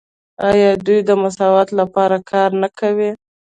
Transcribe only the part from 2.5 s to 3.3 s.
نه کوي؟